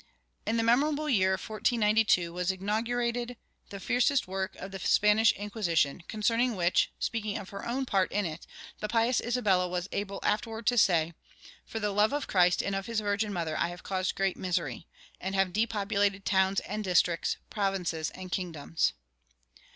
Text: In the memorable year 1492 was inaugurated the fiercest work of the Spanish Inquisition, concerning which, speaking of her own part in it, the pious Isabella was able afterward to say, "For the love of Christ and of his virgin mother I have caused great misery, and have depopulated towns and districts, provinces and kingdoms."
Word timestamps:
In 0.47 0.57
the 0.57 0.63
memorable 0.63 1.07
year 1.07 1.33
1492 1.33 2.33
was 2.33 2.51
inaugurated 2.51 3.37
the 3.69 3.79
fiercest 3.79 4.27
work 4.27 4.55
of 4.55 4.71
the 4.71 4.79
Spanish 4.79 5.31
Inquisition, 5.33 6.01
concerning 6.07 6.55
which, 6.55 6.91
speaking 6.97 7.37
of 7.37 7.49
her 7.49 7.67
own 7.69 7.85
part 7.85 8.11
in 8.11 8.25
it, 8.25 8.47
the 8.79 8.87
pious 8.87 9.21
Isabella 9.21 9.67
was 9.67 9.87
able 9.91 10.19
afterward 10.23 10.65
to 10.65 10.77
say, 10.79 11.13
"For 11.67 11.79
the 11.79 11.91
love 11.91 12.13
of 12.13 12.25
Christ 12.25 12.63
and 12.63 12.73
of 12.73 12.87
his 12.87 12.99
virgin 12.99 13.31
mother 13.31 13.55
I 13.55 13.67
have 13.67 13.83
caused 13.83 14.15
great 14.15 14.37
misery, 14.37 14.87
and 15.19 15.35
have 15.35 15.53
depopulated 15.53 16.25
towns 16.25 16.61
and 16.61 16.83
districts, 16.83 17.37
provinces 17.51 18.09
and 18.09 18.31
kingdoms." 18.31 18.93